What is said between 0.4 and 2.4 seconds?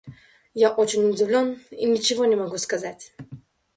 Я очень удивлен и ничего не